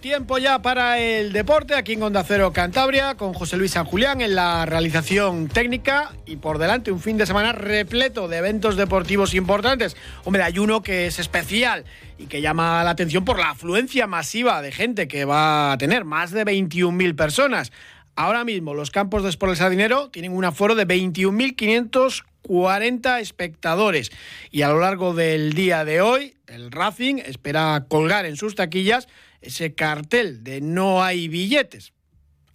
[0.00, 4.20] Tiempo ya para el deporte aquí en Onda Cero Cantabria con José Luis San Julián
[4.20, 9.34] en la realización técnica y por delante un fin de semana repleto de eventos deportivos
[9.34, 9.96] importantes.
[10.24, 11.84] Hombre, hay uno que es especial
[12.18, 16.04] y que llama la atención por la afluencia masiva de gente que va a tener,
[16.04, 17.72] más de 21.000 personas.
[18.16, 24.12] Ahora mismo los campos de Sport El Sardinero tienen un aforo de 21.540 espectadores
[24.50, 29.08] y a lo largo del día de hoy el Racing espera colgar en sus taquillas
[29.44, 31.92] ese cartel de no hay billetes.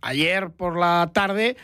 [0.02, 1.58] Ayer por la tarde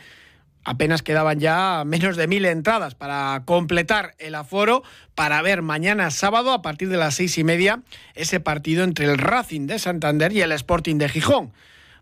[0.64, 4.82] apenas quedaban ya menos de mil entradas para completar el aforo
[5.14, 7.82] para ver mañana sábado a partir de las seis y media
[8.14, 11.52] ese partido entre el Racing de Santander y el Sporting de Gijón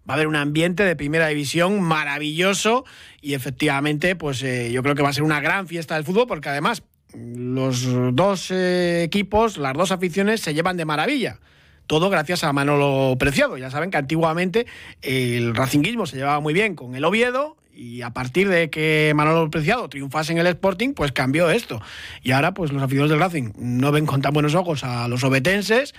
[0.08, 2.84] va a haber un ambiente de primera división maravilloso
[3.20, 6.26] y efectivamente, pues eh, yo creo que va a ser una gran fiesta del fútbol
[6.26, 6.82] porque además
[7.14, 11.38] los dos eh, equipos, las dos aficiones se llevan de maravilla.
[11.86, 13.58] Todo gracias a Manolo Preciado.
[13.58, 14.66] Ya saben que antiguamente
[15.02, 19.50] el racinguismo se llevaba muy bien con el Oviedo y a partir de que Manolo
[19.50, 21.82] Preciado triunfase en el Sporting, pues cambió esto.
[22.22, 25.24] Y ahora, pues los aficionados del Racing no ven con tan buenos ojos a los
[25.24, 25.94] obetenses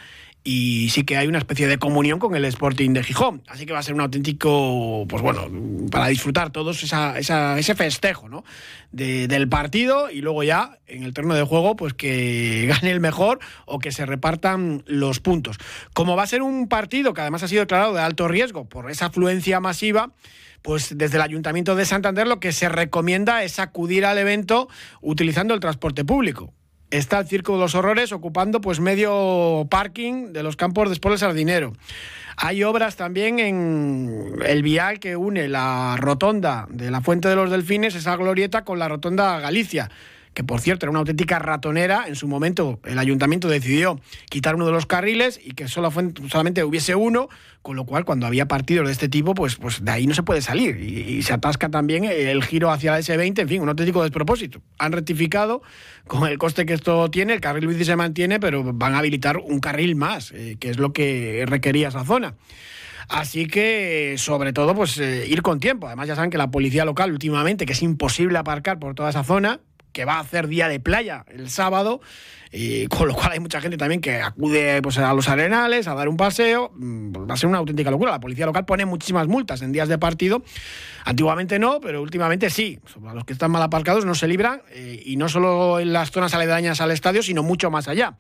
[0.48, 3.42] y sí que hay una especie de comunión con el Sporting de Gijón.
[3.48, 5.50] Así que va a ser un auténtico, pues bueno,
[5.90, 8.46] para disfrutar todos esa, ese festejo ¿no?
[8.92, 13.40] del partido y luego ya en el terreno de juego, pues que gane el mejor
[13.66, 15.58] o que se repartan los puntos.
[15.96, 18.92] Como va a ser un partido que además ha sido declarado de alto riesgo por
[18.92, 20.12] esa afluencia masiva,
[20.62, 24.70] pues desde el Ayuntamiento de Santander lo que se recomienda es acudir al evento
[25.02, 26.54] utilizando el transporte público
[26.91, 31.17] está el Circo de los Horrores ocupando pues medio parking de los campos de Sport
[31.17, 31.73] Sardinero.
[32.38, 37.50] Hay obras también en el vial que une la rotonda de la Fuente de los
[37.50, 39.89] Delfines, esa glorieta, con la rotonda Galicia
[40.36, 42.04] que por cierto era una auténtica ratonera.
[42.08, 45.92] En su momento el ayuntamiento decidió quitar uno de los carriles y que solo
[46.30, 47.30] solamente hubiese uno,
[47.62, 50.23] con lo cual cuando había partidos de este tipo, pues, pues de ahí no se
[50.23, 50.78] puede salir.
[50.82, 54.62] Y, se atasca también el giro hacia la S20, en fin, un auténtico despropósito.
[54.78, 55.62] Han rectificado
[56.06, 59.38] con el coste que esto tiene, el carril bici se mantiene, pero van a habilitar
[59.38, 62.36] un carril más, eh, que es lo que requería esa zona.
[63.08, 65.88] Así que, sobre todo, pues eh, ir con tiempo.
[65.88, 69.23] Además, ya saben que la policía local últimamente, que es imposible aparcar por toda esa
[69.23, 69.62] zona,
[69.95, 72.02] que va a hacer día de playa el sábado,
[72.52, 75.95] y con lo cual hay mucha gente también que acude pues, a los arenales a
[75.95, 76.73] dar un paseo.
[76.76, 78.11] Mm, va a ser una auténtica locura.
[78.11, 80.44] La policía local pone muchísimas multas en días de partido.
[81.05, 82.78] Antiguamente no, pero últimamente sí.
[83.08, 86.11] A los que están mal aparcados no se libran, eh, y no solo en las
[86.11, 88.17] zonas aledañas al estadio, sino mucho más allá.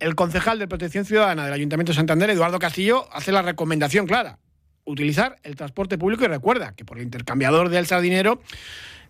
[0.00, 4.38] El concejal de Protección Ciudadana del Ayuntamiento de Santander, Eduardo Castillo, hace la recomendación clara.
[4.84, 8.40] Utilizar el transporte público y recuerda que por el intercambiador del sardinero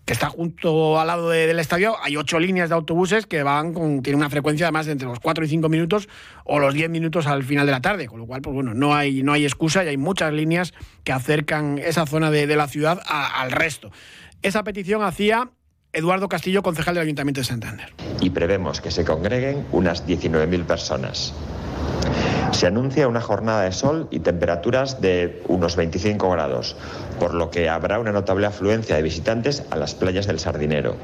[0.05, 4.01] que está junto al lado del estadio, hay ocho líneas de autobuses que van con,
[4.03, 6.09] tienen una frecuencia además de entre los cuatro y cinco minutos
[6.43, 8.95] o los diez minutos al final de la tarde, con lo cual, pues bueno, no
[8.95, 13.01] hay, no hay excusa y hay muchas líneas que acercan esa zona de, la ciudad
[13.07, 13.91] al resto.
[14.41, 15.49] Esa petición hacía
[15.93, 17.93] Eduardo Castillo, concejal del Ayuntamiento de Santander.
[18.19, 21.33] Y prevemos que se congreguen unas 19.000 personas.
[22.51, 26.75] Se anuncia una jornada de sol y temperaturas de unos 25 grados,
[27.19, 30.95] por lo que habrá una notable afluencia de visitantes a las playas del Sardinero.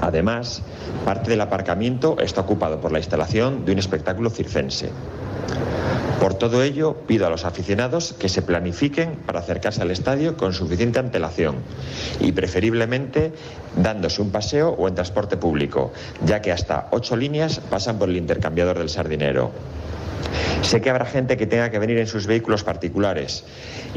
[0.00, 0.62] Además,
[1.04, 4.90] parte del aparcamiento está ocupado por la instalación de un espectáculo circense.
[6.24, 10.54] Por todo ello, pido a los aficionados que se planifiquen para acercarse al estadio con
[10.54, 11.56] suficiente antelación
[12.18, 13.34] y preferiblemente
[13.76, 15.92] dándose un paseo o en transporte público,
[16.24, 19.52] ya que hasta ocho líneas pasan por el intercambiador del Sardinero.
[20.62, 23.44] Sé que habrá gente que tenga que venir en sus vehículos particulares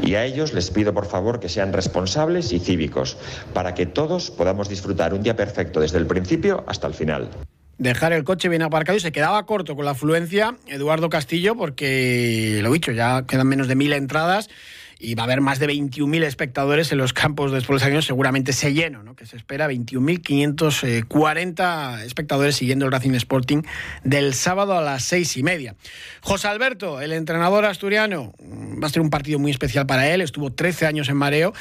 [0.04, 3.16] y a ellos les pido por favor que sean responsables y cívicos
[3.54, 7.30] para que todos podamos disfrutar un día perfecto desde el principio hasta el final
[7.78, 12.60] dejar el coche bien aparcado y se quedaba corto con la afluencia Eduardo Castillo porque,
[12.62, 14.48] lo dicho, ya quedan menos de mil entradas
[15.00, 18.74] y va a haber más de 21.000 espectadores en los campos de años, seguramente se
[18.74, 19.14] lleno, ¿no?
[19.14, 23.62] que se espera 21.540 espectadores siguiendo el Racing Sporting
[24.02, 25.76] del sábado a las seis y media.
[26.20, 30.52] José Alberto, el entrenador asturiano, va a ser un partido muy especial para él, estuvo
[30.52, 31.54] 13 años en mareo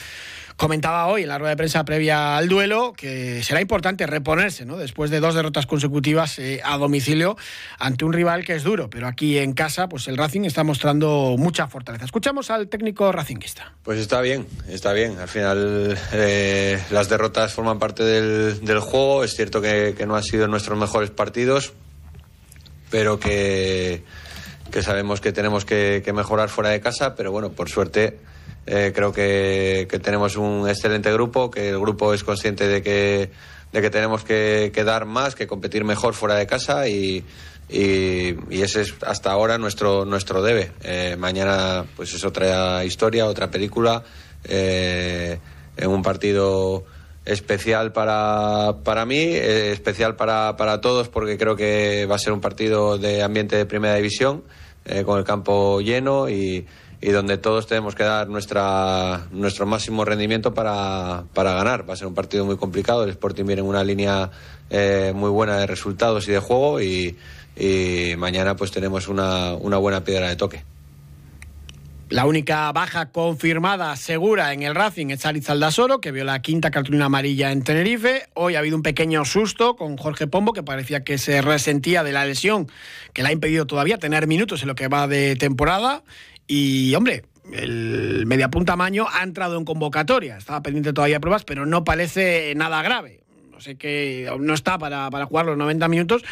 [0.57, 4.77] comentaba hoy en la rueda de prensa previa al duelo que será importante reponerse ¿no?
[4.77, 7.37] después de dos derrotas consecutivas eh, a domicilio
[7.77, 11.35] ante un rival que es duro, pero aquí en casa pues el Racing está mostrando
[11.37, 12.05] mucha fortaleza.
[12.05, 13.73] Escuchamos al técnico racinguista.
[13.83, 15.19] Pues está bien, está bien.
[15.19, 19.23] Al final eh, las derrotas forman parte del, juego.
[19.23, 21.73] Es cierto que, no han sido nuestros mejores partidos,
[22.89, 24.03] pero que
[24.71, 28.19] que sabemos que tenemos que, mejorar fuera de casa, pero bueno, por suerte
[28.69, 33.31] eh, creo que, tenemos un excelente grupo, que el grupo es consciente de que,
[33.71, 37.23] de que tenemos que, dar más, que competir mejor fuera de casa y,
[37.69, 40.71] y, ese es hasta ahora nuestro, nuestro debe.
[40.83, 44.03] Eh, mañana pues es otra historia, otra película,
[44.43, 45.39] eh,
[45.77, 46.83] en un partido
[47.23, 52.33] especial para, para mí, eh, especial para, para todos porque creo que va a ser
[52.33, 54.43] un partido de ambiente de primera división,
[55.05, 56.65] con el campo lleno y,
[57.01, 61.89] y, donde todos tenemos que dar nuestra, nuestro máximo rendimiento para, para ganar.
[61.89, 64.31] Va a ser un partido muy complicado, el Sporting viene en una línea
[64.69, 67.17] eh, muy buena de resultados y de juego y,
[67.55, 70.63] y mañana pues tenemos una, una buena piedra de toque.
[72.09, 76.71] La única baja confirmada segura en el Racing es Ariz Aldasoro, que vio la quinta
[76.71, 78.29] cartulina amarilla en Tenerife.
[78.33, 82.13] Hoy ha habido un pequeño susto con Jorge Pombo, que parecía que se resentía de
[82.13, 82.71] la lesión
[83.11, 86.03] que le ha impedido todavía tener minutos en lo que va de temporada.
[86.47, 87.23] Y, hombre,
[87.53, 90.37] el mediapunta Maño ha entrado en convocatoria.
[90.37, 93.27] Estaba pendiente todavía de pruebas, pero no parece nada grave
[93.57, 96.23] no sé que no está para, jugar los 90 minutos,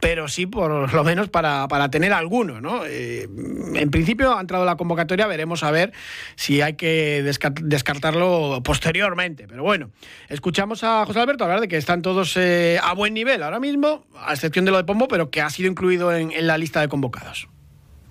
[0.00, 2.84] pero sí por lo menos para, tener alguno, ¿no?
[2.84, 3.26] Eh,
[3.74, 5.94] en principio ha entrado la convocatoria, veremos a ver
[6.36, 7.22] si hay que
[7.62, 9.48] descartarlo posteriormente.
[9.48, 9.92] Pero bueno,
[10.28, 14.04] escuchamos a José Alberto hablar de que están todos eh, a buen nivel ahora mismo,
[14.18, 16.88] a excepción de lo de Pombo, pero que ha sido incluido en, la lista de
[16.88, 17.48] convocados.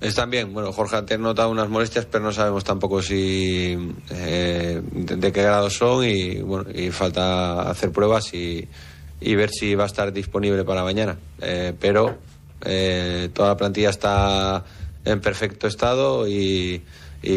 [0.03, 0.53] Están bien.
[0.53, 3.77] Bueno, Jorge ha notado unas molestias, pero no sabemos tampoco si
[4.09, 8.67] eh, de, qué grado son y bueno, y falta hacer pruebas y,
[9.21, 11.17] ver si va a estar disponible para mañana.
[11.39, 12.17] Eh, pero
[12.65, 14.65] eh, toda la plantilla está
[15.05, 16.83] en perfecto estado y,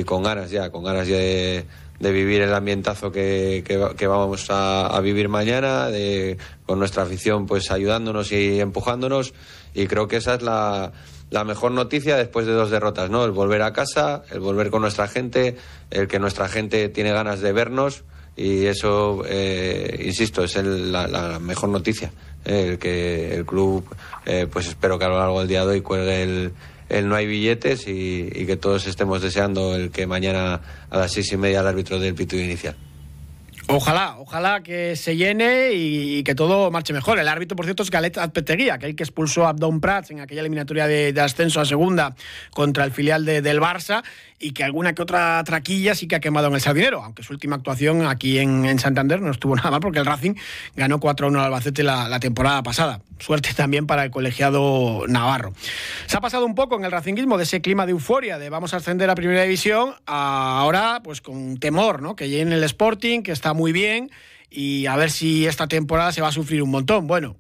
[0.05, 1.65] con ganas ya, con ganas ya de,
[2.01, 6.37] vivir el ambientazo que, que, vamos a, a, vivir mañana, de,
[6.67, 9.35] con nuestra afición pues ayudándonos y empujándonos
[9.73, 10.93] y creo que esa es la
[11.31, 13.25] la mejor noticia después de dos derrotas, ¿no?
[13.25, 15.57] El volver a casa, el volver con nuestra gente,
[15.91, 18.05] el que nuestra gente tiene ganas de vernos
[18.37, 22.13] y eso, eh, insisto, es la, mejor noticia.
[22.45, 23.85] El que el club,
[24.25, 26.53] eh, pues espero que a lo largo del día de hoy cuelgue el,
[26.89, 31.33] el no hay billetes y, que todos estemos deseando el que mañana a las seis
[31.33, 32.77] y media el árbitro del pito inicial.
[33.69, 37.19] Ojalá, ojalá que se llene y, que todo marche mejor.
[37.19, 40.43] El árbitro, por cierto, es Galet Azpetegui, aquel que expulsó a Abdon Prats en aquella
[40.43, 42.15] eliminatoria de, ascenso a segunda
[42.51, 44.05] contra el filial del Barça
[44.39, 47.33] y que alguna que otra traquilla sí que ha quemado en el sardinero, aunque su
[47.33, 50.35] última actuación aquí en, Santander no estuvo nada mal porque el Racing
[50.77, 53.01] ganó 4-1 al Albacete la, temporada pasada.
[53.19, 55.53] Suerte también para el colegiado Navarro.
[56.07, 58.75] Se ha pasado un poco en el racinguismo de ese clima de euforia de vamos
[58.75, 62.17] a ascender a Primera División a ahora pues con temor, ¿no?
[62.17, 64.11] Que llegue el Sporting, que está muy bien
[64.51, 67.07] y a ver si esta temporada se va a sufrir un montón.
[67.07, 67.37] Bueno,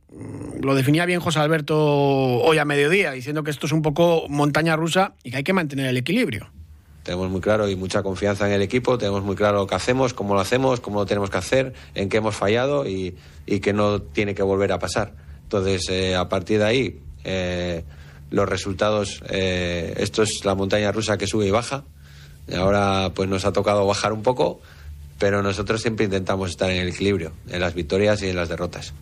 [0.60, 4.76] lo definía bien José Alberto hoy a mediodía, diciendo que esto es un poco montaña
[4.76, 6.50] rusa y que hay que mantener el equilibrio
[7.06, 10.12] tenemos muy claro y mucha confianza en el equipo, tenemos muy claro lo que hacemos,
[10.12, 13.16] cómo lo hacemos, cómo lo tenemos que hacer, en qué hemos fallado y,
[13.62, 15.14] que no tiene que volver a pasar.
[15.46, 17.84] Entonces, eh, a partir de ahí, eh,
[18.30, 21.84] los resultados, eh, esto es la montaña rusa que sube y baja.
[22.56, 24.60] Ahora pues nos ha tocado bajar un poco,
[25.20, 28.92] pero nosotros siempre intentamos estar en el equilibrio, en las victorias y en las derrotas.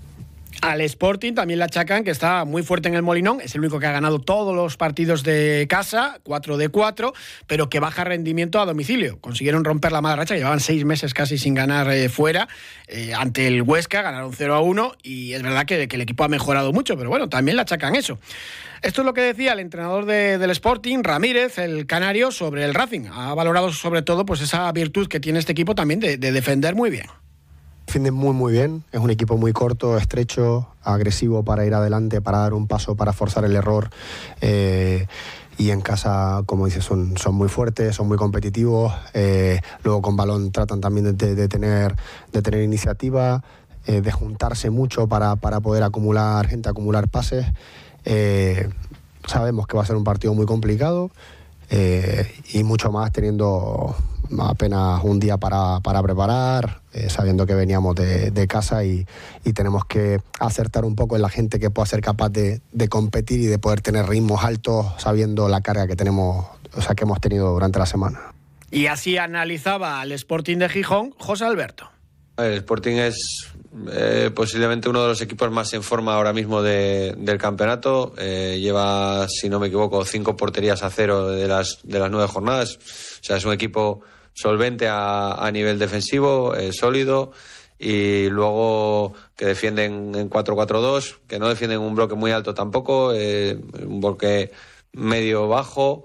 [0.60, 3.78] Al Sporting también le achacan que está muy fuerte en el Molinón, es el único
[3.78, 7.12] que ha ganado todos los partidos de casa, 4 de 4,
[7.46, 9.20] pero que baja rendimiento a domicilio.
[9.20, 12.48] Consiguieron romper la mala racha, llevaban seis meses casi sin ganar eh, fuera.
[12.88, 16.29] Eh, ante el Huesca ganaron 0 a 1 y es verdad que, el equipo ha
[16.29, 18.19] mejorado mucho, pero bueno, también le achacan eso.
[18.82, 23.06] Esto es lo que decía el entrenador del Sporting, Ramírez, el canario, sobre el Racing.
[23.12, 26.90] Ha valorado sobre todo pues esa virtud que tiene este equipo también de defender muy
[26.90, 27.06] bien
[27.94, 32.39] defienden muy muy bien, es un equipo muy corto, estrecho, agresivo para ir adelante, para
[32.39, 33.89] dar un paso, para forzar el error.
[34.41, 35.06] Eh,
[35.58, 38.93] y en casa, como dices, son, son muy fuertes, son muy competitivos.
[39.13, 41.94] Eh, luego con balón tratan también de, tener,
[42.32, 43.44] de tener iniciativa,
[43.86, 47.46] eh, de juntarse mucho para, para, poder acumular gente, acumular pases.
[49.24, 51.13] sabemos que va a ser un partido muy complicado
[51.70, 53.94] y mucho más teniendo
[54.41, 59.06] apenas un día para, preparar, eh, sabiendo que veníamos de, casa y,
[59.55, 63.46] tenemos que acertar un poco en la gente que pueda ser capaz de, competir y
[63.46, 67.53] de poder tener ritmos altos sabiendo la carga que tenemos, o sea, que hemos tenido
[67.53, 68.20] durante la semana.
[68.70, 71.91] Y así analizaba al Sporting de Gijón José Alberto.
[72.36, 73.55] El Sporting es
[73.93, 78.14] eh, posiblemente uno de los equipos más en forma ahora mismo del campeonato.
[78.19, 82.29] Eh, lleva, si no me equivoco, cinco porterías a cero de las, de las nueve
[82.29, 82.76] jornadas.
[82.76, 84.03] O sea, es un equipo
[84.34, 87.32] solvente a, nivel defensivo, eh, sólido
[87.79, 93.58] y luego que defienden en 4-4-2, que no defienden un bloque muy alto tampoco, eh,
[93.82, 94.53] un bloque
[94.93, 96.05] medio bajo,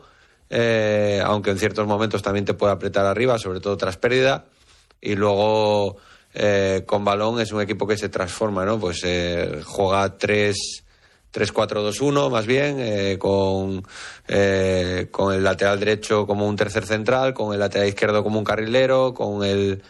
[0.50, 4.46] eh, aunque en ciertos momentos también te puede apretar arriba, sobre todo tras pérdida.
[5.00, 5.98] Y luego
[6.34, 8.80] eh, con balón es un equipo que se transforma, ¿no?
[8.80, 9.02] Pues
[9.64, 10.84] juega 3
[11.34, 13.84] 3-4-2-1 más bien, con,
[15.12, 19.14] con el lateral derecho como un tercer central, con el lateral izquierdo como un carrilero,
[19.14, 19.82] con el,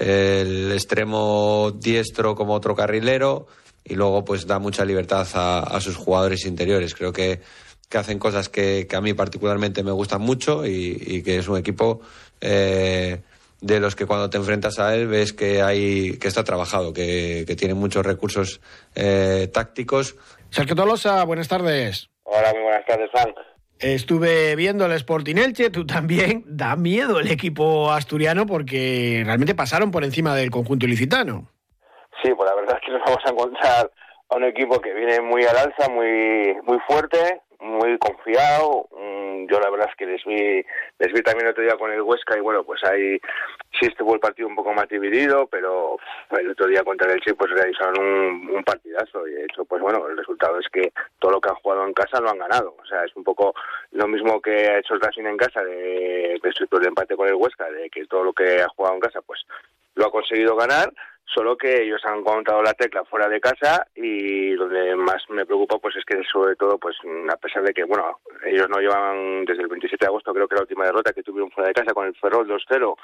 [0.00, 3.46] extremo diestro como otro carrilero
[3.88, 6.94] y luego pues da mucha libertad a, sus jugadores interiores.
[6.94, 7.40] Creo que,
[7.88, 12.00] que hacen cosas que, a mí particularmente me gustan mucho y, que es un equipo
[12.40, 13.20] eh,
[13.60, 17.44] de los que cuando te enfrentas a él ves que hay que está trabajado, que,
[17.46, 18.60] que tiene muchos recursos
[18.94, 20.16] eh, tácticos.
[20.50, 22.08] Sergio Tolosa, buenas tardes.
[22.24, 23.34] Hola, muy buenas tardes, Frank.
[23.78, 26.42] Estuve viendo el Sporting Elche, tú también.
[26.46, 31.48] Da miedo el equipo asturiano porque realmente pasaron por encima del conjunto ilicitano.
[32.22, 33.90] Sí, pues la verdad es que nos vamos a encontrar
[34.30, 38.88] a un equipo que viene muy al alza, muy muy fuerte, muy confiado.
[38.92, 40.64] Mm, yo la verdad es que les vi,
[40.98, 43.18] les vi también el otro día con el Huesca y bueno, pues ahí
[43.78, 45.96] sí estuvo el partido un poco más dividido, pero
[46.38, 49.82] el otro día contra el Elche pues realizaron un, un, partidazo y de hecho pues
[49.82, 52.76] bueno, el resultado es que todo lo que han jugado en casa lo han ganado.
[52.80, 53.54] O sea, es un poco
[53.92, 57.34] lo mismo que ha hecho el Racing en casa de, de, de empate con el
[57.34, 59.40] Huesca, de que todo lo que ha jugado en casa pues
[59.94, 60.92] lo ha conseguido ganar
[61.34, 65.78] solo que ellos han encontrado la tecla fuera de casa y donde más me preocupa
[65.78, 66.96] pues es que sobre todo pues
[67.30, 70.54] a pesar de que bueno ellos no llevan desde el 27 de agosto creo que
[70.54, 72.94] la última derrota que tuvieron fuera de casa con el Ferrol 2-0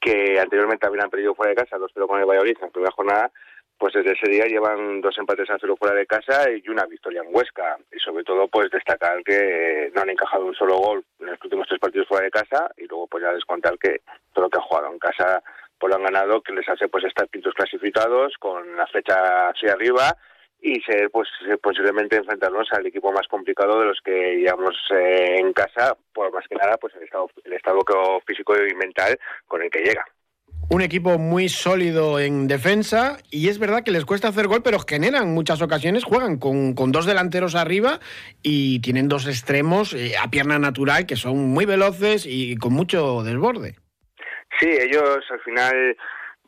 [0.00, 3.30] que anteriormente habían perdido fuera de casa 2-0 con el Valladolid en primera jornada
[3.78, 7.22] pues desde ese día llevan dos empates a cero fuera de casa y una victoria
[7.22, 7.76] en Huesca.
[7.92, 11.66] Y sobre todo, pues destacar que no han encajado un solo gol en los últimos
[11.68, 14.00] tres partidos fuera de casa y luego pues ya descontar que
[14.32, 15.42] todo lo que han jugado en casa
[15.78, 19.72] pues lo han ganado, que les hace pues estar quintos clasificados con la fecha hacia
[19.72, 20.16] arriba
[20.60, 21.28] y ser pues
[21.62, 26.46] posiblemente enfrentarnos al equipo más complicado de los que llevamos eh, en casa, por más
[26.48, 27.80] que nada pues el estado, el estado
[28.26, 30.04] físico y mental con el que llega.
[30.70, 34.78] Un equipo muy sólido en defensa y es verdad que les cuesta hacer gol, pero
[34.78, 38.00] generan muchas ocasiones, juegan con, con dos delanteros arriba
[38.42, 43.22] y tienen dos extremos eh, a pierna natural que son muy veloces y con mucho
[43.22, 43.76] desborde.
[44.60, 45.96] Sí, ellos al final,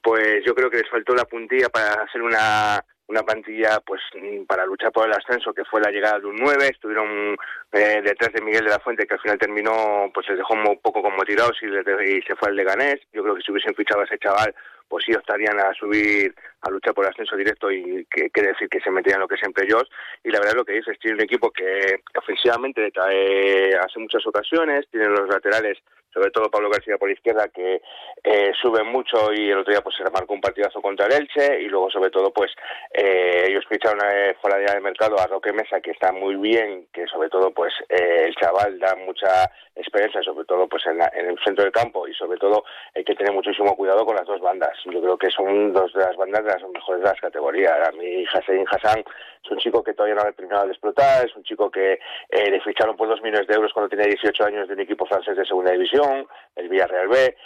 [0.02, 4.00] pues yo creo que les faltó la puntilla para hacer una una plantilla pues
[4.48, 7.36] para luchar por el ascenso que fue la llegada de un 9 estuvieron
[7.72, 10.80] eh, detrás de Miguel de la Fuente que al final terminó pues les dejó un
[10.80, 13.00] poco como tirados y, y se fue al Leganés.
[13.12, 14.54] Yo creo que si hubiesen fichado a ese chaval
[14.88, 18.68] pues sí optarían a subir a luchar por el ascenso directo y que quiere decir
[18.68, 19.84] que se metían lo que siempre ellos.
[20.24, 24.86] Y la verdad lo que dices tiene un equipo que ofensivamente trae hace muchas ocasiones
[24.90, 25.78] tiene los laterales
[26.16, 27.82] sobre todo Pablo García por izquierda, que
[28.24, 31.60] eh, sube mucho y el otro día pues se marcó un partidazo contra el Elche
[31.60, 32.50] y luego sobre todo pues
[32.90, 37.06] eh, ellos ficharon eh, fuera de mercado a Roque Mesa que está muy bien, que
[37.06, 41.64] sobre todo pues eh, el chaval da mucha experiencia, sobre todo pues en, el centro
[41.64, 44.72] del campo y sobre todo hay que tener muchísimo cuidado con las dos bandas.
[44.86, 47.76] Yo creo que son dos de las bandas de las mejores de las categorías.
[47.86, 49.04] A mí Hassan Hassan
[49.46, 51.98] es un chico que todavía no ha terminado de explotar, es un chico que
[52.30, 55.36] le ficharon por dos millones de euros cuando tenía 18 años de un equipo francés
[55.36, 56.26] de segunda división
[56.56, 57.36] el Villarreal B,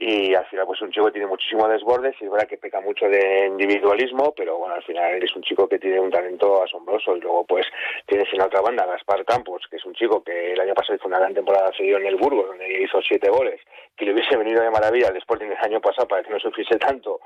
[0.00, 2.80] y al final pues un chico que tiene muchísimo desbordes y es verdad que peca
[2.80, 7.16] mucho de individualismo pero bueno al final es un chico que tiene un talento asombroso
[7.16, 7.66] y luego pues
[8.06, 10.96] tienes en la otra banda Gaspar Campos que es un chico que el año pasado
[10.96, 13.60] hizo una gran temporada seguido en el Burgos donde hizo siete goles
[13.96, 17.20] que le hubiese venido de maravilla después del año pasado para que no sufriese tanto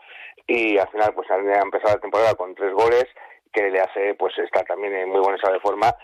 [0.47, 3.07] y al final pues ha empezado la temporada con tres goles
[3.53, 5.95] que le hace pues estar también en muy buena estado de forma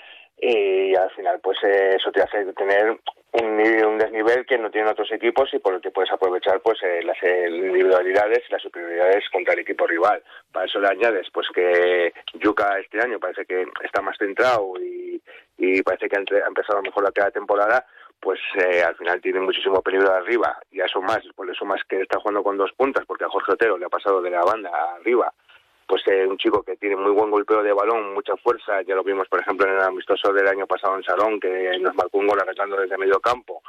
[0.41, 2.91] y al final pues eh, eso te hace tener
[3.33, 6.79] un, un desnivel que no tienen otros equipos y por el que puedes aprovechar pues
[6.83, 10.23] eh, las individualidades y las superioridades contra el equipo rival.
[10.53, 15.21] Para eso le añades pues que Yuka este año parece que está más centrado y,
[15.57, 17.85] y parece que ha empezado mejor la temporada
[18.21, 21.65] pues eh, al final tiene muchísimo peligro de arriba y a eso más, por eso
[21.65, 24.31] más que está jugando con dos puntas porque a Jorge Otero le ha pasado de
[24.31, 25.33] la banda arriba
[25.89, 29.03] pues eh, un chico que tiene muy buen golpeo de balón, mucha fuerza, ya lo
[29.03, 32.27] vimos por ejemplo en el amistoso del año pasado en Salón, que nos marcó un
[32.27, 33.63] gol arrancando desde medio campo,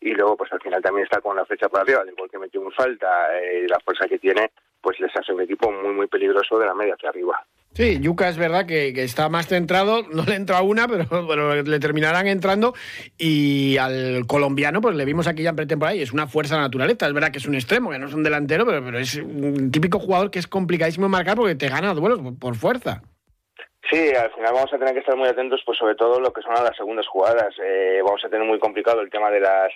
[0.00, 2.38] y luego pues al final también está con la flecha para arriba, del gol que
[2.38, 6.06] metió un falta, eh, la fuerza que tiene, pues les hace un equipo muy muy
[6.06, 7.44] peligroso de la media hacia arriba.
[7.74, 10.86] Sí, Yuca es verdad que, está más centrado, no le entra una,
[11.28, 12.72] pero, le terminarán entrando.
[13.18, 17.06] Y al colombiano, pues le vimos aquí ya en pretemporada y es una fuerza naturaleza.
[17.06, 19.72] Es verdad que es un extremo, que no es un delantero, pero, pero es un
[19.72, 23.02] típico jugador que es complicadísimo marcar porque te gana duelos por fuerza.
[23.90, 26.40] Sí, al final vamos a tener que estar muy atentos, pues sobre todo lo que
[26.40, 27.54] son las segundas jugadas.
[27.62, 29.72] Eh, vamos a tener muy complicado el tema de las,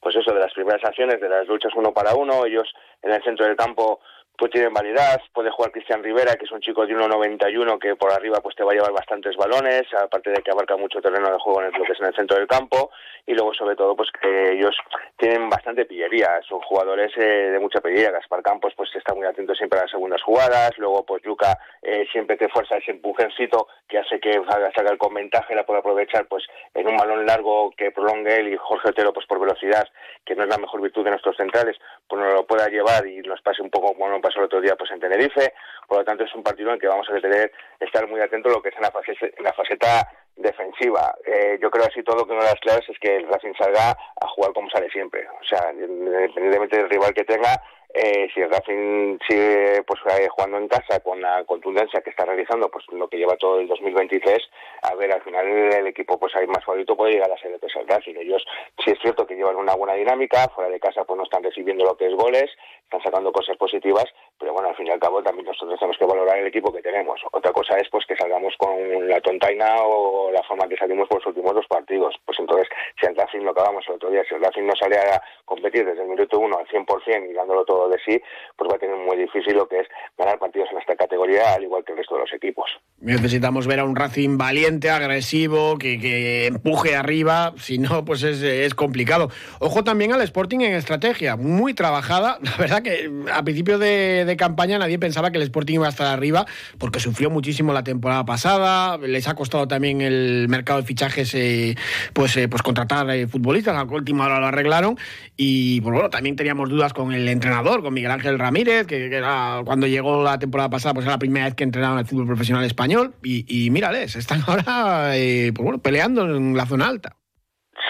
[0.00, 2.46] pues eso, de las primeras acciones, de las luchas uno para uno.
[2.46, 4.00] Ellos en el centro del campo
[4.38, 5.20] pues tienen validad.
[5.34, 8.62] Puede jugar Cristian Rivera, que es un chico de 1.91 que por arriba pues te
[8.62, 11.84] va a llevar bastantes balones, aparte de que abarca mucho terreno de juego en lo
[11.84, 12.90] que es en el centro del campo.
[13.26, 14.74] Y luego, sobre todo, pues que ellos
[15.18, 16.40] tienen bastante pillería.
[16.48, 18.12] Son jugadores eh, de mucha pillería.
[18.12, 20.70] Gaspar Campos pues está muy atento siempre a las segundas jugadas.
[20.78, 25.12] Luego, pues Yuca eh, siempre te fuerza ese empujoncito que hace que salga el con
[25.12, 28.90] ventaja y la pueda aprovechar pues en un balón largo que prolongue él y Jorge
[28.90, 29.88] Otero pues por velocidad,
[30.24, 31.76] que no es la mejor virtud de nuestros centrales,
[32.08, 34.60] pues nos lo pueda llevar y nos pase un poco como nos pasó el otro
[34.60, 35.52] día pues en Tenerife.
[35.86, 38.52] Por lo tanto, es un partido en el que vamos a tener estar muy atentos
[38.52, 41.14] a lo que es en la, en la faceta defensiva.
[41.24, 43.90] Eh, yo creo así todo que una de las claves es que el Racing salga
[43.90, 45.26] a jugar como sale siempre.
[45.28, 47.60] O sea, independientemente del rival que tenga,
[47.94, 52.24] eh, si el Racing sigue pues eh, jugando en casa con la contundencia que está
[52.24, 54.38] realizando, pues lo que lleva todo el 2023,
[54.82, 57.58] a ver, al final el equipo pues hay más favorito puede llegar a ser el
[57.58, 58.16] peso Racing.
[58.16, 58.44] Ellos
[58.84, 61.84] sí es cierto que llevan una buena dinámica, fuera de casa pues no están recibiendo
[61.84, 62.50] lo que es goles,
[62.84, 64.06] están sacando cosas positivas,
[64.38, 66.82] pero bueno, al fin y al cabo también nosotros tenemos que valorar el equipo que
[66.82, 67.20] tenemos.
[67.32, 71.18] Otra cosa es pues que salgamos con la tontaina o la forma que salimos por
[71.18, 72.14] los últimos dos partidos.
[72.24, 72.68] Pues entonces,
[73.00, 75.84] si el Racing lo acabamos el otro día, si el Racing no sale a competir
[75.84, 78.20] desde el minuto uno al 100% y dándolo todo de sí,
[78.56, 81.62] pues va a tener muy difícil lo que es ganar partidos en esta categoría, al
[81.62, 82.70] igual que el resto de los equipos.
[83.00, 89.30] Necesitamos ver a un Racing valiente, agresivo, que, empuje arriba, si no, pues es, complicado.
[89.60, 92.38] Ojo también al Sporting en estrategia, muy trabajada.
[92.42, 95.90] La verdad que a principio de, de, campaña nadie pensaba que el Sporting iba a
[95.90, 96.46] estar arriba,
[96.78, 101.76] porque sufrió muchísimo la temporada pasada, les ha costado también el mercado de fichajes, eh,
[102.12, 104.98] pues, eh, pues contratar eh, futbolistas, a la última hora lo arreglaron,
[105.36, 109.62] y pues bueno, también teníamos dudas con el entrenador con Miguel Ángel Ramírez, que, era
[109.64, 112.64] cuando llegó la temporada pasada, pues era la primera vez que entrenaban el fútbol profesional
[112.64, 113.14] español.
[113.22, 117.16] Y, y mírales, están ahora eh, pues peleando en la zona alta.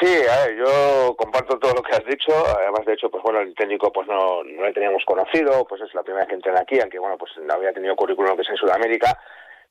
[0.01, 2.33] Sí, a ver, yo comparto todo lo que has dicho.
[2.59, 5.93] Además, de hecho, pues bueno, el técnico pues no, no le teníamos conocido, pues es
[5.95, 8.51] la primera vez que entrena aquí, aunque bueno, pues no había tenido currículum que es
[8.51, 9.19] en Sudamérica.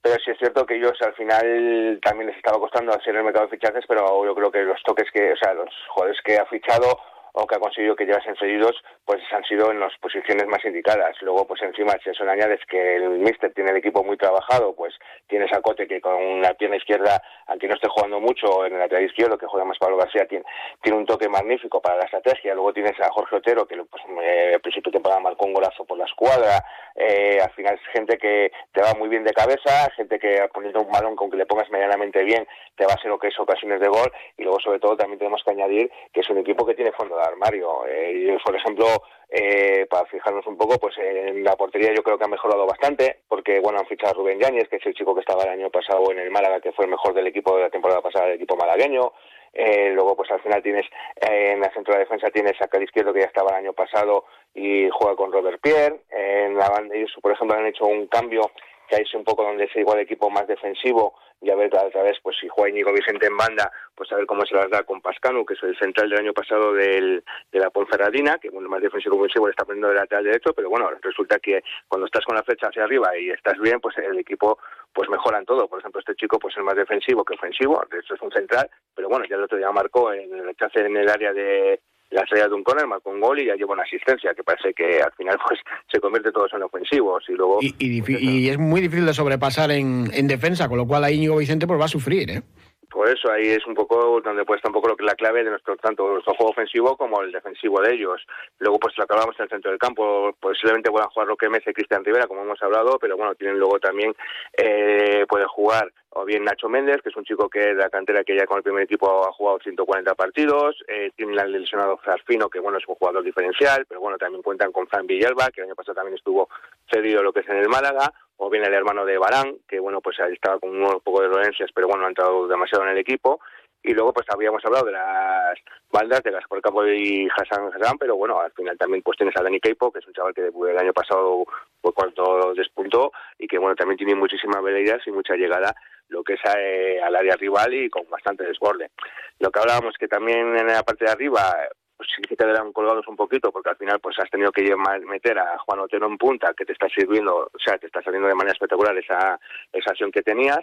[0.01, 3.47] Pero sí es cierto que ellos al final también les estaba costando hacer el mercado
[3.47, 6.45] de fichajes, pero yo creo que los toques que, o sea, los jugadores que ha
[6.45, 6.99] fichado
[7.37, 8.75] o que ha conseguido que llegasen cedidos,
[9.05, 11.15] pues han sido en las posiciones más indicadas.
[11.21, 14.73] Luego, pues encima, si eso le añades que el míster tiene el equipo muy trabajado,
[14.75, 14.93] pues
[15.27, 18.79] tienes a Cote que con la pierna izquierda, aunque no esté jugando mucho en el
[18.79, 20.45] lateral izquierdo, que juega más Pablo García, tiene,
[20.81, 22.55] tiene un toque magnífico para la estrategia.
[22.55, 25.85] Luego tienes a Jorge Otero, que pues, eh, al principio de temporada marcó un golazo
[25.85, 26.63] por la escuadra.
[26.95, 30.81] Eh, al final es gente que te va muy bien de cabeza, gente que poniendo
[30.81, 33.39] un balón con que le pongas medianamente bien, te va a hacer lo que es
[33.39, 34.11] ocasiones de gol.
[34.37, 37.15] Y luego, sobre todo, también tenemos que añadir que es un equipo que tiene fondo
[37.15, 37.85] de armario.
[37.87, 38.85] Eh, por ejemplo,
[39.29, 43.19] eh, para fijarnos un poco, pues en la portería yo creo que ha mejorado bastante,
[43.27, 45.69] porque bueno, han fichado a Rubén Yáñez, que es el chico que estaba el año
[45.69, 48.35] pasado en el Málaga, que fue el mejor del equipo de la temporada pasada, del
[48.35, 49.11] equipo malagueño.
[49.53, 50.85] Eh, luego, pues al final tienes
[51.21, 53.73] eh, en la centro de defensa tienes a Cali Izquierdo que ya estaba el año
[53.73, 56.01] pasado y juega con Robert Pierre.
[56.11, 58.51] en la banda, ellos, por ejemplo, han hecho un cambio
[58.87, 62.17] que es un poco donde se igual equipo más defensivo y a ver otra vez
[62.23, 65.01] pues si juega Íñigo Vicente en banda pues a ver cómo se las da con
[65.01, 68.81] Pascanu que es el central del año pasado del, de la Ponferradina que bueno más
[68.81, 72.43] defensivo ofensivo está poniendo de lateral derecho pero bueno resulta que cuando estás con la
[72.43, 74.57] flecha hacia arriba y estás bien pues el equipo
[74.93, 75.67] pues mejoran todo.
[75.67, 78.69] Por ejemplo este chico pues es más defensivo que ofensivo de hecho es un central
[78.95, 82.25] pero bueno ya el otro día marcó en el rechace en el área de la
[82.25, 85.01] salida de un corner, marcó un gol y ya lleva una asistencia, que parece que
[85.01, 85.59] al final pues
[85.91, 87.59] se convierte todos en ofensivos y luego...
[87.61, 91.37] Y, y, es muy difícil de sobrepasar en, en, defensa, con lo cual ahí Íñigo
[91.37, 92.41] Vicente pues va a sufrir, ¿eh?
[92.89, 95.49] Por eso ahí es un poco donde puesta un poco lo que la clave de
[95.49, 98.25] nuestro tanto nuestro juego ofensivo como el defensivo de ellos.
[98.59, 101.73] Luego pues lo acabamos en el centro del campo, posiblemente puedan jugar Roque Mesa y
[101.73, 104.15] Cristian Rivera, como hemos hablado, pero bueno, tienen luego también,
[104.57, 108.23] eh, puede jugar o bien Nacho Méndez, que es un chico que de la cantera
[108.23, 112.49] que ya con el primer equipo ha jugado 140 partidos, eh, tienen el lesionado Zarfino,
[112.49, 115.67] que bueno, es un jugador diferencial, pero bueno, también cuentan con Fran Villalba, que el
[115.67, 116.49] año pasado también estuvo
[116.91, 120.01] cedido lo que es en el Málaga, o bien el hermano de Barán, que bueno,
[120.01, 122.97] pues estaba con un poco de dolencias, pero bueno, no ha entrado demasiado en el
[122.97, 123.39] equipo,
[123.83, 125.57] y luego pues habíamos hablado de las
[125.91, 129.43] baldas de Gaspar Campo y Hassan Hassan, pero bueno, al final también pues tienes a
[129.43, 131.45] Dani Keipo, que es un chaval que el año pasado
[131.81, 135.73] fue cuando despuntó y que bueno, también tiene muchísimas veleidades y mucha llegada
[136.09, 138.91] lo que es eh, al área rival y con bastante desborde.
[139.39, 141.55] Lo que hablábamos que también en la parte de arriba
[141.97, 144.75] pues sí que quedarán colgados un poquito porque al final pues has tenido que
[145.07, 148.27] meter a Juan Otero en punta que te está sirviendo, o sea, te está saliendo
[148.27, 149.39] de manera espectacular esa,
[149.73, 150.59] esa acción que tenías.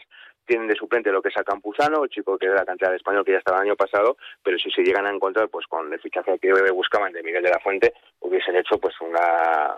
[0.46, 2.96] Tienen de suplente lo que es a Campuzano, el chico que era la cantidad de
[2.96, 5.90] español que ya estaba el año pasado, pero si se llegan a encontrar pues con
[5.90, 9.74] el fichaje que buscaban de Miguel de la Fuente, hubiesen hecho pues una,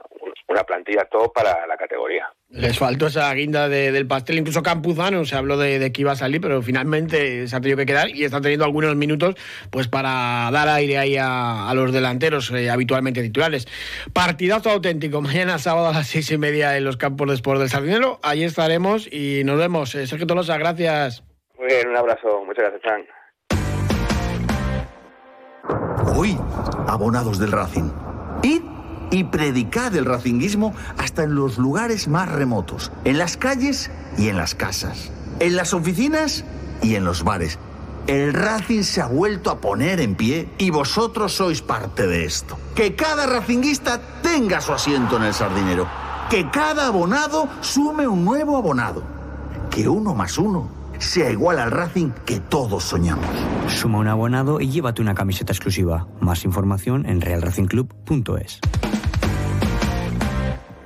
[0.48, 2.28] una plantilla top para la categoría.
[2.56, 6.40] Les faltó esa guinda del pastel, incluso Campuzano se habló de, que iba a salir,
[6.40, 9.34] pero finalmente se ha tenido que quedar y está teniendo algunos minutos
[9.70, 13.68] pues para dar aire ahí a, los delanteros eh, habitualmente titulares.
[14.12, 17.68] Partidazo auténtico, mañana sábado a las seis y media en los campos de Sport del
[17.68, 18.18] Sardinero.
[18.22, 19.94] Allí estaremos y nos vemos.
[19.94, 21.22] Eh, Sergio Tolosa, gracias.
[21.58, 22.42] Muy bien, un abrazo.
[22.46, 23.06] Muchas gracias, Frank.
[26.16, 26.38] Hoy,
[26.86, 27.90] abonados del Racing.
[28.42, 28.75] Id
[29.10, 34.36] y predicad el racinguismo hasta en los lugares más remotos, en las calles y en
[34.36, 36.44] las casas, en las oficinas
[36.82, 37.58] y en los bares.
[38.06, 42.56] El Racing se ha vuelto a poner en pie y vosotros sois parte de esto.
[42.76, 45.88] Que cada racinguista tenga su asiento en el sardinero.
[46.30, 49.02] Que cada abonado sume un nuevo abonado.
[49.70, 53.26] Que uno más uno sea igual al Racing que todos soñamos.
[53.68, 56.06] Suma un abonado y llévate una camiseta exclusiva.
[56.20, 58.60] Más información en realracingclub.es.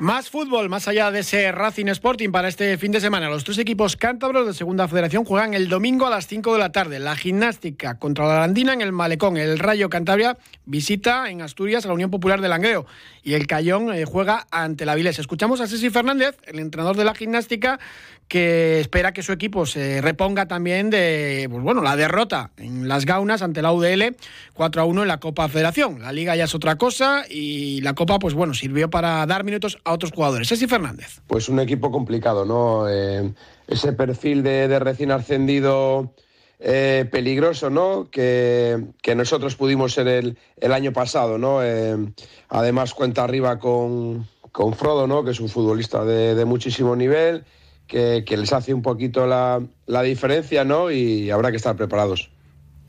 [0.00, 3.28] Más fútbol, más allá de ese Racing Sporting para este fin de semana.
[3.28, 6.72] Los tres equipos cántabros de Segunda Federación juegan el domingo a las 5 de la
[6.72, 6.98] tarde.
[6.98, 9.36] La gimnástica contra la Arandina en el Malecón.
[9.36, 12.86] El Rayo Cantabria visita en Asturias a la Unión Popular de Langreo.
[13.22, 15.18] Y el Cayón eh, juega ante la Vilés.
[15.18, 17.78] Escuchamos a Ceci Fernández, el entrenador de la gimnástica,
[18.30, 23.04] que espera que su equipo se reponga también de pues bueno, la derrota en las
[23.04, 24.14] gaunas ante la UDL
[24.54, 26.00] 4 a 1 en la Copa Federación.
[26.00, 29.78] La liga ya es otra cosa y la Copa, pues bueno, sirvió para dar minutos
[29.84, 30.48] a otros jugadores.
[30.68, 31.20] Fernández.
[31.26, 32.88] Pues un equipo complicado, ¿no?
[32.88, 33.32] Eh,
[33.66, 36.14] ese perfil de, recién ascendido
[36.58, 38.08] eh, peligroso, ¿no?
[38.10, 38.84] Que,
[39.16, 41.62] nosotros pudimos ser el, el año pasado, ¿no?
[41.62, 41.96] Eh,
[42.48, 45.24] además cuenta arriba con, con Frodo, ¿no?
[45.24, 47.44] Que es un futbolista de, de muchísimo nivel
[47.90, 50.90] que, les hace un poquito la, la diferencia, ¿no?
[50.90, 52.30] Y habrá que estar preparados.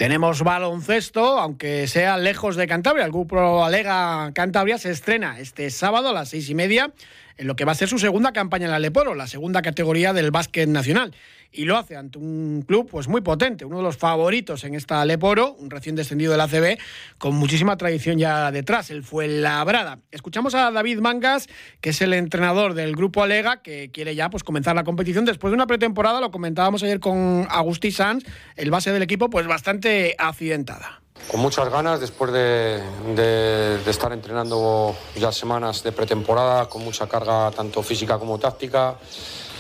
[0.02, 3.06] Tenemos baloncesto, aunque sea lejos de Cantabria.
[3.06, 6.92] El grupo Alega Cantabria se estrena este sábado a las seis y media
[7.38, 10.12] en lo que va a ser su segunda campaña en la Leporo, la segunda categoría
[10.12, 11.14] del básquet nacional.
[11.52, 15.04] Y lo hace ante un club pues muy potente, uno de los favoritos en esta
[15.04, 16.78] Leporo, un recién descendido del ACB,
[17.18, 20.00] con muchísima tradición ya detrás, el fue Labrada.
[20.12, 21.50] Escuchamos a David Mangas,
[21.82, 25.52] que es el entrenador del grupo Alega, que quiere ya pues comenzar la competición después
[25.52, 28.24] de una pretemporada, lo comentábamos ayer con Agustí Sanz,
[28.56, 35.32] el base del equipo, pues bastante accidentada con muchas ganas después de, estar entrenando ya
[35.32, 38.96] semanas de pretemporada, con mucha carga tanto física como táctica.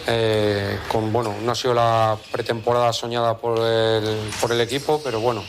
[0.07, 5.43] Eh, con, bueno, no ha sido la pretemporada soñada por el, equipo, pero bueno,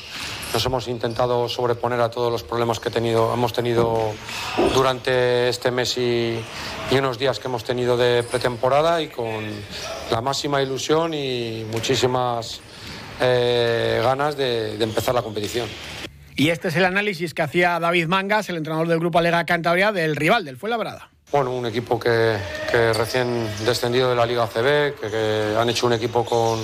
[0.52, 4.12] nos hemos intentado sobreponer a todos los problemas que hemos tenido
[4.74, 6.42] durante este mes y,
[6.90, 9.44] unos días que hemos tenido de pretemporada y con
[10.10, 12.60] la máxima ilusión y muchísimas
[13.20, 15.68] eh, ganas de empezar la competición.
[16.34, 19.92] Y este es el análisis que hacía David Mangas, el entrenador del Grupo Alega Cantabria,
[19.92, 21.11] del rival, del Fuenlabrada.
[21.32, 22.36] Bueno, un equipo que,
[22.92, 26.60] recién descendido de la Liga CB, que, han hecho un equipo con,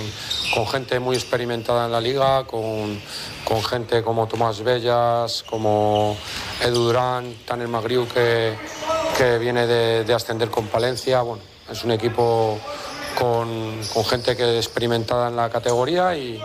[0.67, 3.01] gente muy experimentada en la liga, con,
[3.67, 6.15] gente como Tomás Bellas, como
[6.63, 8.53] Edu Durán, Tanner Magriu, que,
[9.39, 11.23] viene de, ascender con Palencia.
[11.23, 12.59] Bueno, es un equipo
[13.17, 16.39] con, gente que experimentada en la categoría y,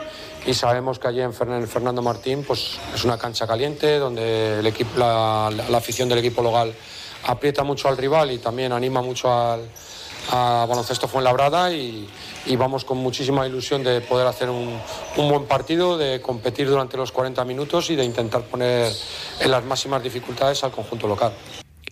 [0.55, 4.63] sabemos que allí en Fernando Martín pues, es una cancha caliente donde
[4.97, 6.75] la, afición del equipo local
[7.27, 9.69] aprieta mucho al rival y también anima mucho al
[10.31, 12.09] a Baloncesto Fuenlabrada y,
[12.47, 14.79] y vamos con muchísima ilusión de poder hacer un,
[15.17, 18.93] un, buen partido, de competir durante los 40 minutos y de intentar poner
[19.41, 21.33] en las máximas dificultades al conjunto local.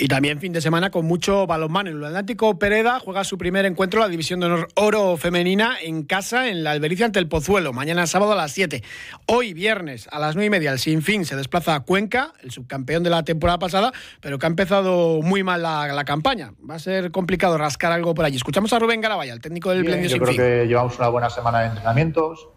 [0.02, 1.88] Y también fin de semana con mucho balonmano.
[1.88, 6.02] El Atlántico Pereda juega su primer encuentro en la División de Honor Oro Femenina en
[6.02, 7.72] casa en la Albericia ante el Pozuelo.
[7.72, 8.82] Mañana sábado a las 7.
[9.26, 13.04] Hoy viernes a las 9 y media el Sinfín se desplaza a Cuenca, el subcampeón
[13.04, 16.52] de la temporada pasada, pero que ha empezado muy mal la, campaña.
[16.68, 18.34] Va a ser complicado rascar algo por allí.
[18.34, 21.60] Escuchamos a Rubén Garabaya, el técnico del Bien, Yo creo que llevamos una buena semana
[21.60, 22.48] de entrenamientos.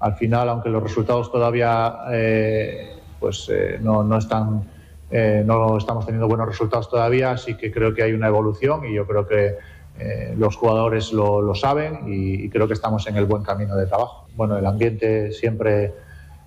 [0.00, 4.73] Al final, aunque los resultados todavía eh, pues, eh, no, no están
[5.16, 8.92] eh, no estamos teniendo buenos resultados todavía, así que creo que hay una evolución y
[8.92, 9.54] yo creo que
[9.96, 14.26] eh, los jugadores lo, saben y, creo que estamos en el buen camino de trabajo.
[14.34, 15.94] Bueno, el ambiente siempre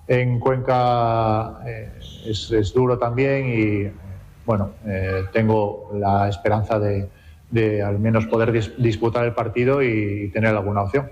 [0.06, 1.94] en Cuenca eh,
[2.26, 3.90] es, duro también y
[4.46, 4.72] bueno,
[5.32, 11.10] tengo la esperanza de, al menos poder disputar el partido y tener alguna opción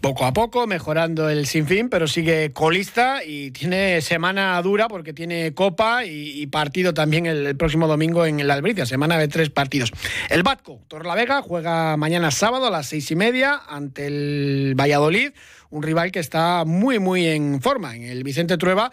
[0.00, 5.52] poco a poco, mejorando el sinfín, pero sigue colista y tiene semana dura porque tiene
[5.54, 9.92] Copa y, partido también el, próximo domingo en el Albricia, semana de tres partidos.
[10.28, 15.32] El Batco, Torlavega, juega mañana sábado a las seis y media ante el Valladolid,
[15.70, 17.94] un rival que está muy, muy en forma.
[17.94, 18.90] En el Vicente Trueba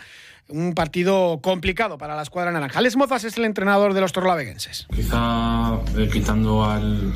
[0.49, 2.79] un partido complicado para la escuadra naranja.
[2.79, 4.87] Alex Mozas es el entrenador de los torlaveguenses.
[4.93, 7.11] Quizá eh, quitando al,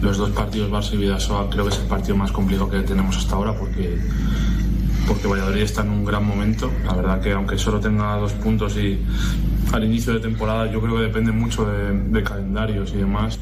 [0.00, 3.16] los dos partidos Barça y Vidasoa, creo que es el partido más complicado que tenemos
[3.16, 3.98] hasta ahora porque
[5.06, 6.70] porque Valladolid está en un gran momento.
[6.84, 9.02] La verdad que aunque solo tenga dos puntos y
[9.72, 13.38] al inicio de temporada yo creo que depende mucho de, calendarios y demás.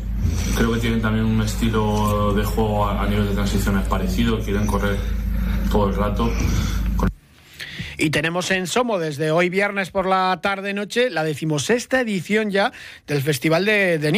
[0.57, 4.67] Creo que tienen también un estilo de juego a, a nivel de transiciones parecido, quieren
[4.67, 4.97] correr
[5.71, 6.31] todo el rato.
[7.99, 12.71] Y tenemos en Somo desde hoy viernes por la tarde-noche la decimosexta edición ya
[13.07, 14.17] del Festival de, de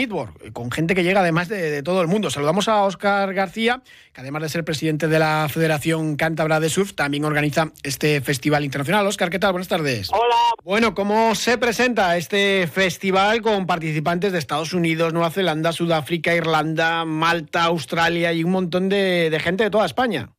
[0.53, 2.31] con gente que llega además de, todo el mundo.
[2.31, 6.95] Saludamos a Óscar García, que además de ser presidente de la Federación Cántabra de Surf,
[6.95, 9.07] también organiza este festival internacional.
[9.07, 9.53] Óscar, ¿qué tal?
[9.53, 10.11] Buenas tardes.
[10.13, 10.37] Hola.
[10.65, 17.05] Bueno, ¿cómo se presenta este festival con participantes de Estados Unidos, Nueva Zelanda, Sudáfrica, Irlanda,
[17.05, 20.31] Malta, Australia y un montón de gente de toda España?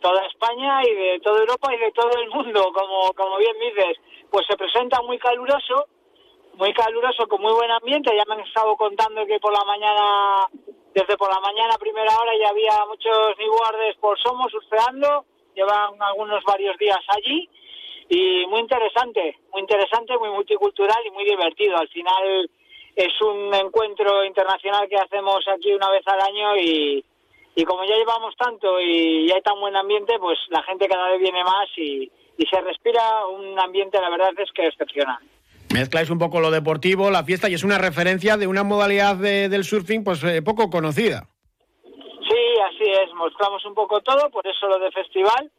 [0.00, 3.98] Toda España y de toda Europa y de todo el mundo, como, como bien dices.
[4.30, 5.86] Pues se presenta muy caluroso,
[6.54, 8.14] muy caluroso, con muy buen ambiente.
[8.16, 10.46] Ya me han estado contando que por la mañana,
[10.94, 16.44] desde por la mañana primera hora ya había muchos newboarders por Somos surfeando, llevan algunos
[16.44, 17.48] varios días allí
[18.08, 21.76] y muy interesante, muy interesante, muy multicultural y muy divertido.
[21.76, 22.50] Al final
[22.96, 27.04] es un encuentro internacional que hacemos aquí una vez al año y,
[27.58, 31.20] y como ya llevamos tanto y, hay tan buen ambiente, pues la gente cada vez
[31.20, 32.08] viene más y,
[32.48, 35.18] se respira un ambiente, la verdad es que excepcional.
[35.74, 39.64] Mezcláis un poco lo deportivo, la fiesta, y es una referencia de una modalidad del
[39.64, 41.26] surfing pues eh, poco conocida.
[41.82, 45.50] Sí, así es, mostramos un poco todo, por eso lo de festival.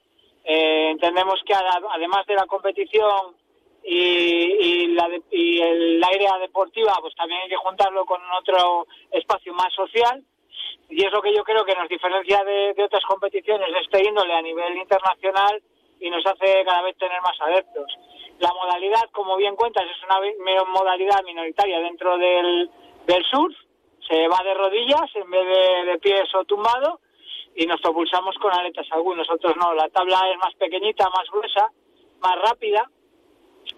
[0.46, 3.36] Eh, entendemos que además de la competición
[3.84, 9.74] y, la y el área deportiva, pues también hay que juntarlo con otro espacio más
[9.74, 10.24] social
[10.90, 14.34] y es lo que yo creo que nos diferencia de, otras competiciones de este índole
[14.34, 15.62] a nivel internacional
[16.00, 17.86] y nos hace cada vez tener más adeptos.
[18.40, 22.70] La modalidad, como bien cuentas, es una modalidad minoritaria dentro del,
[23.06, 23.56] del surf,
[24.08, 25.46] se va de rodillas en vez
[25.86, 27.02] de, pies o tumbado
[27.56, 29.74] y nos propulsamos con aletas algunos, otros no.
[29.74, 31.68] La tabla es más pequeñita, más gruesa,
[32.22, 32.90] más rápida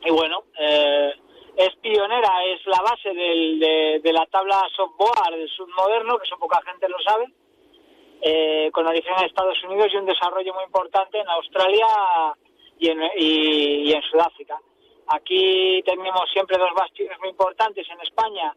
[0.06, 1.14] y bueno, eh,
[1.56, 3.60] es pionera, es la base del,
[4.02, 7.28] de, la tabla softboard del submoderno, que eso poca gente lo sabe,
[8.22, 11.88] eh, con origen en Estados Unidos y un desarrollo muy importante en Australia
[12.80, 14.60] y en, Sudáfrica.
[15.08, 18.56] Aquí tenemos siempre dos bastiones muy importantes en España,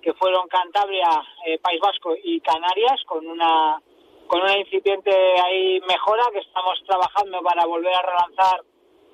[0.00, 1.08] que fueron Cantabria,
[1.46, 3.80] eh, País Vasco y Canarias, con una
[4.26, 8.60] con una incipiente ahí mejora que estamos trabajando para volver a relanzar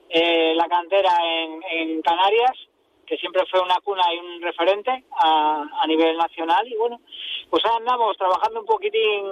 [0.09, 2.57] eh, la cantera en Canarias
[3.07, 7.01] que siempre fue una cuna y un referente a, a nivel nacional y bueno,
[7.51, 9.27] pues andamos trabajando un poquitín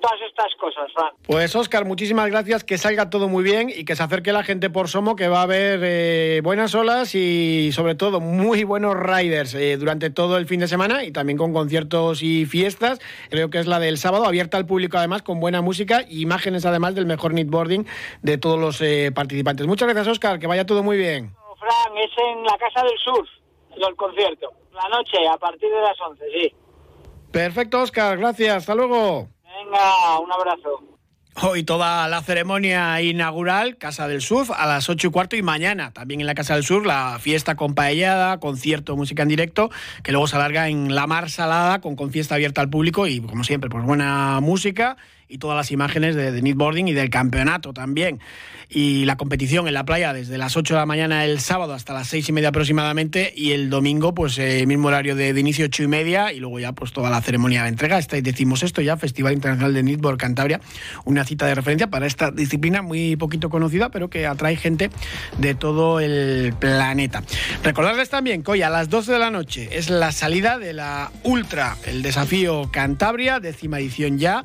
[0.00, 0.90] todas estas cosas,
[1.26, 4.70] Pues Oscar, muchísimas gracias, que salga todo muy bien y que se acerque la gente
[4.70, 9.54] por Somo, que va a haber eh, buenas olas y sobre todo muy buenos riders
[9.54, 13.00] eh, durante todo el fin de semana y también con conciertos y fiestas.
[13.30, 16.66] Creo que es la del sábado, abierta al público además, con buena música e imágenes
[16.66, 17.86] además del mejor knitboarding
[18.22, 19.66] de todos los eh, participantes.
[19.66, 21.32] Muchas gracias Oscar, que vaya todo muy bien
[21.96, 23.26] es en la Casa del Sur,
[23.76, 24.52] el concierto.
[24.72, 26.54] La noche, a partir de las 11, sí.
[27.32, 28.56] Perfecto, Oscar, gracias.
[28.56, 29.28] Hasta luego.
[29.42, 30.82] Venga, un abrazo.
[31.42, 35.92] Hoy toda la ceremonia inaugural, Casa del Sur, a las 8 y cuarto y mañana
[35.92, 39.70] también en la Casa del Sur la fiesta con paellada, concierto, música en directo,
[40.02, 43.20] que luego se alarga en la Mar Salada con, con fiesta abierta al público y
[43.20, 44.96] como siempre, pues buena música
[45.28, 48.20] y todas las imágenes de, de y del campeonato también.
[48.68, 51.92] Y la competición en la playa desde las 8 de la mañana el sábado hasta
[51.92, 55.66] las 6 y media aproximadamente y el domingo pues el eh, mismo horario de, inicio
[55.66, 57.98] 8 y media y luego ya pues toda la ceremonia de entrega.
[57.98, 60.60] Este, decimos esto ya, Festival Internacional de Knitboard Cantabria,
[61.04, 64.90] una cita de referencia para esta disciplina muy poquito conocida pero que atrae gente
[65.38, 67.22] de todo el planeta.
[67.62, 71.12] Recordarles también que hoy a las 12 de la noche es la salida de la
[71.22, 74.44] Ultra, el desafío Cantabria, décima edición ya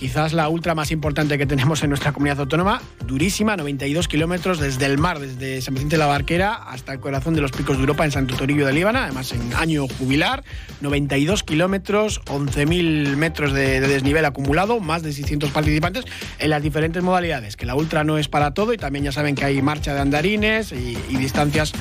[0.00, 4.86] quizás la ultra más importante que tenemos en nuestra comunidad autónoma, durísima, 92 kilómetros desde
[4.86, 7.82] el mar, desde San Vicente de la Barquera hasta el corazón de los picos de
[7.82, 10.42] Europa en Santo Torillo de Líbana, además en año jubilar,
[10.80, 16.06] 92 kilómetros, 11.000 metros de, desnivel acumulado, más de 600 participantes
[16.38, 19.34] en las diferentes modalidades, que la ultra no es para todo y también ya saben
[19.34, 21.74] que hay marcha de andarines y distancias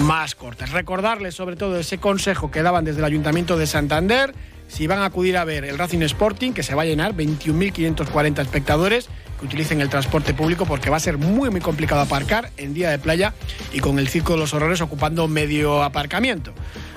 [0.00, 0.70] más cortas.
[0.72, 4.34] Recordarles sobre todo ese consejo que daban desde el Ayuntamiento de Santander,
[4.68, 8.40] si van a acudir a ver el Racing Sporting, que se va a llenar, 21.540
[8.40, 12.74] espectadores que utilicen el transporte público porque va a ser muy muy complicado aparcar en
[12.74, 13.34] día de playa
[13.72, 16.52] y con el Circo de los Horrores ocupando medio aparcamiento.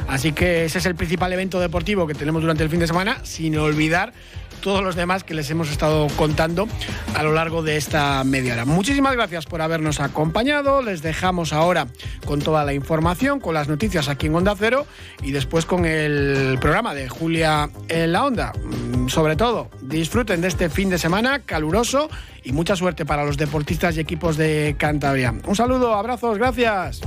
[0.07, 3.19] Así que ese es el principal evento deportivo que tenemos durante el fin de semana,
[3.23, 4.13] sin olvidar
[4.61, 6.67] todos los demás que les hemos estado contando
[7.15, 8.65] a lo largo de esta media hora.
[8.65, 10.81] Muchísimas gracias por habernos acompañado.
[10.81, 11.87] Les dejamos ahora
[12.25, 14.85] con toda la información, con las noticias aquí en Onda Cero
[15.21, 18.53] y después con el programa de Julia en la Onda.
[18.53, 22.09] Mm, sobre todo, disfruten de este fin de semana caluroso
[22.43, 25.33] y mucha suerte para los deportistas y equipos de Cantabria.
[25.45, 27.01] Un saludo, abrazos, gracias.